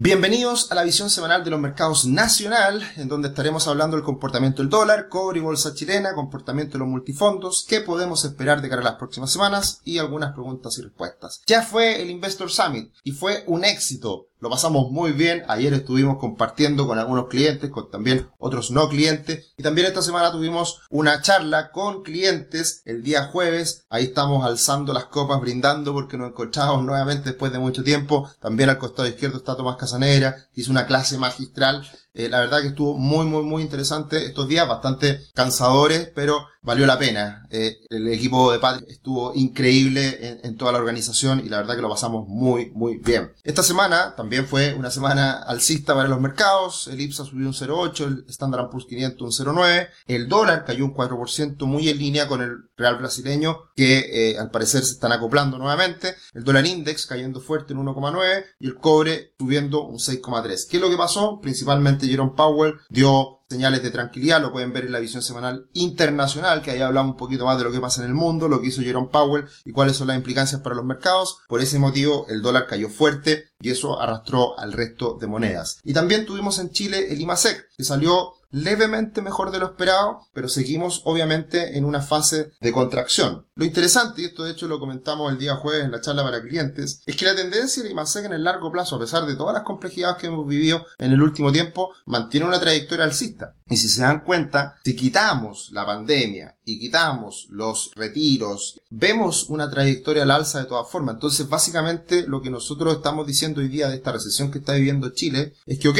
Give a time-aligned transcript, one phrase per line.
[0.00, 4.62] Bienvenidos a la visión semanal de los mercados nacional, en donde estaremos hablando del comportamiento
[4.62, 8.80] del dólar, cobre y bolsa chilena, comportamiento de los multifondos, qué podemos esperar de cara
[8.82, 11.42] a las próximas semanas y algunas preguntas y respuestas.
[11.48, 14.27] Ya fue el Investor Summit y fue un éxito.
[14.40, 15.42] Lo pasamos muy bien.
[15.48, 19.52] Ayer estuvimos compartiendo con algunos clientes, con también otros no clientes.
[19.56, 23.84] Y también esta semana tuvimos una charla con clientes el día jueves.
[23.90, 28.30] Ahí estamos alzando las copas, brindando porque nos encontramos nuevamente después de mucho tiempo.
[28.40, 31.84] También al costado izquierdo está Tomás Casanera, hizo una clase magistral
[32.18, 36.84] eh, la verdad que estuvo muy, muy, muy interesante estos días, bastante cansadores, pero valió
[36.84, 37.46] la pena.
[37.48, 41.82] Eh, el equipo de Patrick estuvo increíble en, toda la organización y la verdad que
[41.82, 43.30] lo pasamos muy, muy bien.
[43.44, 46.88] Esta semana también fue una semana alcista para los mercados.
[46.88, 49.88] El IPSA subió un 0,8, el Standard Poor's 500 un 0,9.
[50.08, 54.50] El dólar cayó un 4%, muy en línea con el real brasileño, que eh, al
[54.50, 56.14] parecer se están acoplando nuevamente.
[56.32, 60.68] El dólar index cayendo fuerte en 1,9 y el cobre subiendo un 6,3.
[60.70, 61.40] ¿Qué es lo que pasó?
[61.40, 66.60] Principalmente Jerome Powell dio señales de tranquilidad, lo pueden ver en la visión semanal internacional,
[66.60, 68.68] que ahí hablamos un poquito más de lo que pasa en el mundo, lo que
[68.68, 71.38] hizo Jerome Powell y cuáles son las implicancias para los mercados.
[71.48, 75.80] Por ese motivo, el dólar cayó fuerte y eso arrastró al resto de monedas.
[75.82, 80.48] Y también tuvimos en Chile el IMASEC, que salió levemente mejor de lo esperado, pero
[80.48, 83.46] seguimos obviamente en una fase de contracción.
[83.54, 86.42] Lo interesante, y esto de hecho lo comentamos el día jueves en la charla para
[86.42, 89.54] clientes, es que la tendencia de IMASEC en el largo plazo, a pesar de todas
[89.54, 93.54] las complejidades que hemos vivido en el último tiempo, mantiene una trayectoria alcista.
[93.70, 99.68] Y si se dan cuenta, si quitamos la pandemia y quitamos los retiros, vemos una
[99.68, 101.16] trayectoria al alza de todas formas.
[101.16, 105.10] Entonces, básicamente lo que nosotros estamos diciendo hoy día de esta recesión que está viviendo
[105.10, 105.98] Chile es que, ok,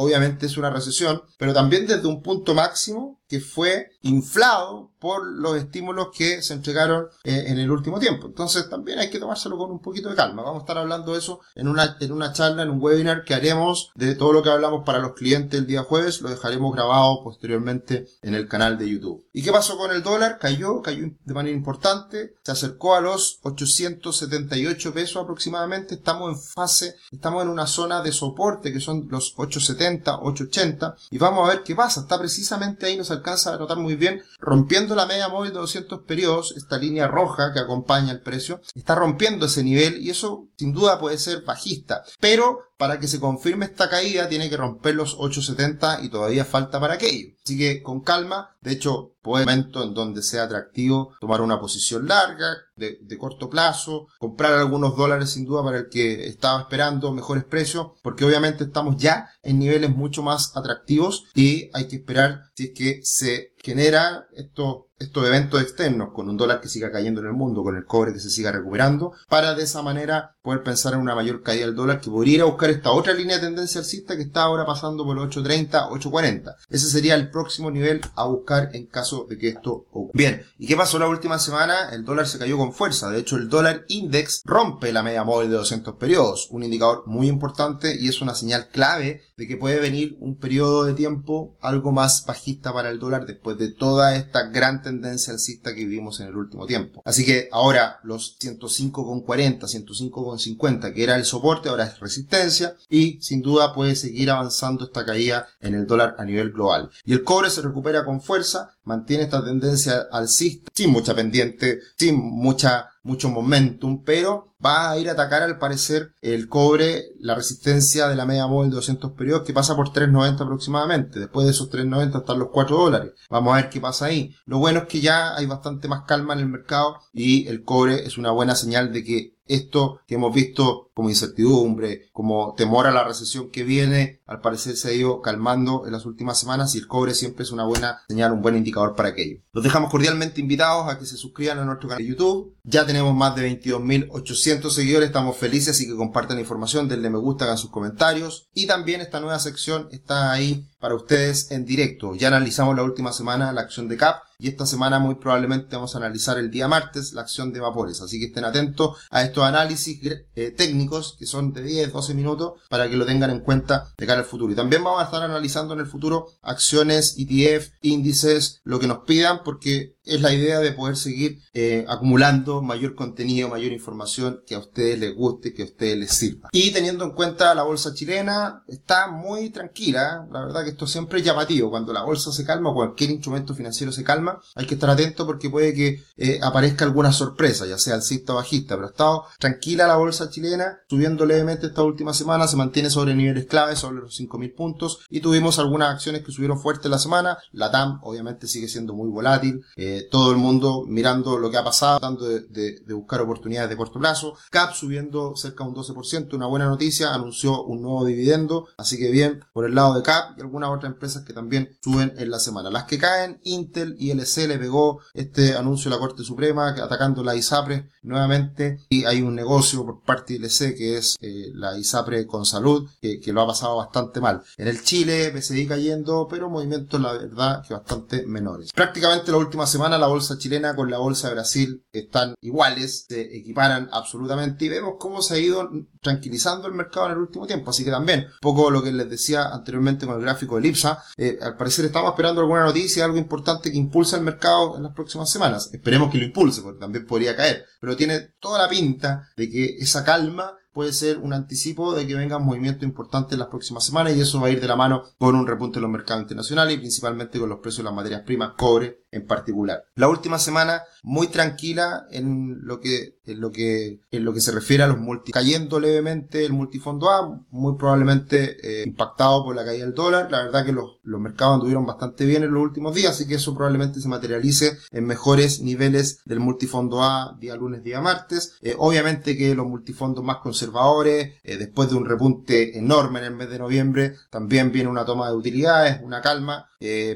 [0.00, 5.56] obviamente es una recesión, pero también desde un punto máximo que fue inflado por los
[5.56, 8.26] estímulos que se entregaron eh, en el último tiempo.
[8.26, 10.42] Entonces también hay que tomárselo con un poquito de calma.
[10.42, 13.34] Vamos a estar hablando de eso en una, en una charla, en un webinar que
[13.34, 16.20] haremos de todo lo que hablamos para los clientes el día jueves.
[16.20, 19.24] Lo dejaremos grabado posteriormente en el canal de YouTube.
[19.32, 20.38] ¿Y qué pasó con el dólar?
[20.40, 22.34] Cayó, cayó de manera importante.
[22.42, 25.94] Se acercó a los 878 pesos aproximadamente.
[25.94, 30.96] Estamos en fase, estamos en una zona de soporte que son los 870, 880.
[31.12, 32.00] Y vamos a ver qué pasa.
[32.00, 36.00] Está precisamente ahí, nos alcanza a notar muy bien, rompiendo la media móvil de 200
[36.02, 40.72] periodos, esta línea roja que acompaña el precio, está rompiendo ese nivel y eso sin
[40.72, 42.02] duda puede ser bajista.
[42.20, 46.80] Pero para que se confirme esta caída tiene que romper los 870 y todavía falta
[46.80, 47.34] para aquello.
[47.44, 52.08] Así que con calma, de hecho, puede momento en donde sea atractivo tomar una posición
[52.08, 57.12] larga, de, de, corto plazo, comprar algunos dólares sin duda para el que estaba esperando
[57.12, 62.44] mejores precios, porque obviamente estamos ya en niveles mucho más atractivos y hay que esperar
[62.54, 67.22] si es que se genera estos estos eventos externos, con un dólar que siga cayendo
[67.22, 70.62] en el mundo, con el cobre que se siga recuperando, para de esa manera poder
[70.62, 73.36] pensar en una mayor caída del dólar que podría ir a buscar esta otra línea
[73.36, 76.54] de tendencia alcista que está ahora pasando por los 8.30, 8.40.
[76.68, 80.12] Ese sería el próximo nivel a buscar en caso de que esto ocurra.
[80.12, 81.88] Bien, ¿y qué pasó la última semana?
[81.92, 83.10] El dólar se cayó con fuerza.
[83.10, 87.26] De hecho, el dólar index rompe la media móvil de 200 periodos, un indicador muy
[87.26, 91.92] importante y es una señal clave de que puede venir un periodo de tiempo algo
[91.92, 96.28] más bajista para el dólar después de toda esta gran tendencia alcista que vivimos en
[96.28, 97.02] el último tiempo.
[97.04, 103.42] Así que ahora los 105,40, 105,50 que era el soporte, ahora es resistencia y sin
[103.42, 106.90] duda puede seguir avanzando esta caída en el dólar a nivel global.
[107.04, 112.16] Y el cobre se recupera con fuerza, mantiene esta tendencia alcista sin mucha pendiente, sin
[112.16, 118.08] mucha mucho momentum, pero va a ir a atacar al parecer el cobre, la resistencia
[118.08, 121.18] de la media móvil de 200 periodos que pasa por 3.90 aproximadamente.
[121.18, 123.12] Después de esos 3.90 están los 4 dólares.
[123.30, 124.34] Vamos a ver qué pasa ahí.
[124.44, 128.06] Lo bueno es que ya hay bastante más calma en el mercado y el cobre
[128.06, 132.90] es una buena señal de que esto que hemos visto como incertidumbre, como temor a
[132.90, 136.78] la recesión que viene, al parecer se ha ido calmando en las últimas semanas y
[136.78, 139.40] el cobre siempre es una buena señal, un buen indicador para aquello.
[139.52, 142.54] Los dejamos cordialmente invitados a que se suscriban a nuestro canal de YouTube.
[142.62, 147.18] Ya tenemos más de 22.800 seguidores, estamos felices, así que compartan la información, denle me
[147.18, 148.48] gusta, hagan sus comentarios.
[148.54, 152.14] Y también esta nueva sección está ahí para ustedes en directo.
[152.14, 155.94] Ya analizamos la última semana la acción de CAP y esta semana muy probablemente vamos
[155.94, 158.00] a analizar el día martes la acción de vapores.
[158.00, 160.00] Así que estén atentos a estos análisis
[160.34, 164.06] eh, técnicos que son de 10, 12 minutos para que lo tengan en cuenta de
[164.06, 164.52] cara al futuro.
[164.52, 169.00] Y también vamos a estar analizando en el futuro acciones, ETF, índices, lo que nos
[169.00, 174.54] pidan porque es la idea de poder seguir eh, acumulando mayor contenido, mayor información que
[174.54, 176.48] a ustedes les guste, que a ustedes les sirva.
[176.52, 180.26] Y teniendo en cuenta la bolsa chilena, está muy tranquila.
[180.32, 181.70] La verdad que esto siempre es llamativo.
[181.70, 185.50] Cuando la bolsa se calma cualquier instrumento financiero se calma, hay que estar atento porque
[185.50, 188.76] puede que eh, aparezca alguna sorpresa, ya sea alcista o bajista.
[188.76, 193.14] Pero ha estado tranquila la bolsa chilena, subiendo levemente esta última semana, se mantiene sobre
[193.14, 195.00] niveles claves, sobre los 5.000 puntos.
[195.10, 197.38] Y tuvimos algunas acciones que subieron fuerte la semana.
[197.52, 199.62] La TAM obviamente sigue siendo muy volátil.
[199.76, 203.98] Eh, todo el mundo mirando lo que ha pasado, tratando de, buscar oportunidades de corto
[203.98, 204.34] plazo.
[204.50, 209.10] CAP subiendo cerca de un 12%, una buena noticia, anunció un nuevo dividendo, así que
[209.10, 212.38] bien por el lado de CAP y algunas otras empresas que también suben en la
[212.38, 212.70] semana.
[212.70, 217.22] Las que caen, Intel y LC le pegó este anuncio de la Corte Suprema atacando
[217.22, 221.78] la ISAPRE nuevamente y hay un negocio por parte de LC que es eh, la
[221.78, 224.42] ISAPRE con salud que, que, lo ha pasado bastante mal.
[224.56, 228.72] En el Chile, PCI cayendo, pero movimientos la verdad que bastante menores.
[228.72, 233.36] Prácticamente la última semana la bolsa chilena con la bolsa de Brasil están iguales, se
[233.36, 237.70] equiparan absolutamente y vemos cómo se ha ido tranquilizando el mercado en el último tiempo.
[237.70, 241.02] Así que también, un poco lo que les decía anteriormente con el gráfico de Lipsa,
[241.16, 244.92] eh, al parecer estamos esperando alguna noticia, algo importante que impulse el mercado en las
[244.92, 245.70] próximas semanas.
[245.72, 247.64] Esperemos que lo impulse, porque también podría caer.
[247.80, 252.14] Pero tiene toda la pinta de que esa calma puede ser un anticipo de que
[252.14, 255.04] vengan movimientos importantes en las próximas semanas y eso va a ir de la mano
[255.18, 258.22] con un repunte en los mercados internacionales y principalmente con los precios de las materias
[258.22, 259.84] primas, cobre en particular.
[259.96, 264.52] La última semana muy tranquila en lo que en lo que en lo que se
[264.52, 269.64] refiere a los multi cayendo levemente el multifondo A, muy probablemente eh, impactado por la
[269.64, 270.30] caída del dólar.
[270.30, 273.34] La verdad que los, los mercados anduvieron bastante bien en los últimos días, así que
[273.34, 278.54] eso probablemente se materialice en mejores niveles del multifondo A día lunes, día martes.
[278.60, 283.36] Eh, obviamente que los multifondos más conservadores, eh, después de un repunte enorme en el
[283.36, 286.66] mes de noviembre, también viene una toma de utilidades, una calma,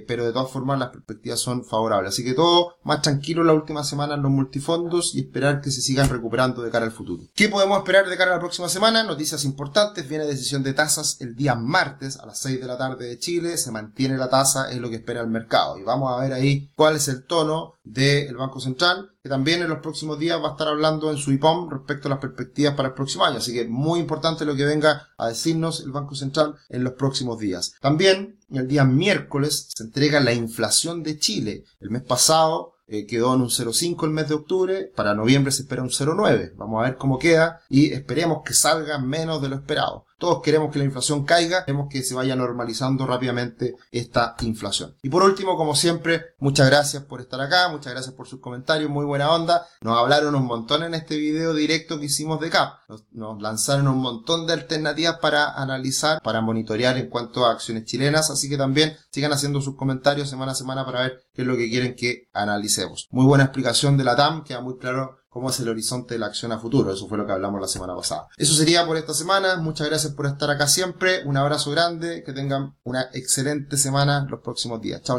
[0.06, 2.10] pero de todas formas las perspectivas son favorables.
[2.10, 5.80] Así que todo más tranquilo la última semana en los multifondos y esperar que se
[6.08, 7.24] recuperando de cara al futuro.
[7.34, 9.02] ¿Qué podemos esperar de cara a la próxima semana?
[9.02, 13.06] Noticias importantes, viene decisión de tasas el día martes a las 6 de la tarde
[13.06, 15.78] de Chile, se mantiene la tasa, es lo que espera el mercado.
[15.78, 19.70] Y vamos a ver ahí cuál es el tono del Banco Central que también en
[19.70, 22.88] los próximos días va a estar hablando en su IPOM respecto a las perspectivas para
[22.88, 23.38] el próximo año.
[23.38, 27.38] Así que muy importante lo que venga a decirnos el Banco Central en los próximos
[27.38, 27.72] días.
[27.80, 31.64] También el día miércoles se entrega la inflación de Chile.
[31.80, 35.62] El mes pasado eh, quedó en un 0,5 el mes de octubre, para noviembre se
[35.62, 36.52] espera un 0,9.
[36.56, 40.06] Vamos a ver cómo queda y esperemos que salga menos de lo esperado.
[40.24, 44.96] Todos queremos que la inflación caiga, queremos que se vaya normalizando rápidamente esta inflación.
[45.02, 48.88] Y por último, como siempre, muchas gracias por estar acá, muchas gracias por sus comentarios,
[48.88, 49.66] muy buena onda.
[49.82, 52.72] Nos hablaron un montón en este video directo que hicimos de CAP.
[53.12, 58.30] Nos, lanzaron un montón de alternativas para analizar, para monitorear en cuanto a acciones chilenas,
[58.30, 61.58] así que también sigan haciendo sus comentarios semana a semana para ver qué es lo
[61.58, 63.08] que quieren que analicemos.
[63.10, 66.26] Muy buena explicación de la TAM, queda muy claro cómo es el horizonte de la
[66.26, 66.92] acción a futuro.
[66.92, 68.28] Eso fue lo que hablamos la semana pasada.
[68.36, 69.56] Eso sería por esta semana.
[69.56, 71.24] Muchas gracias por estar acá siempre.
[71.24, 72.22] Un abrazo grande.
[72.22, 75.02] Que tengan una excelente semana los próximos días.
[75.02, 75.12] Chao.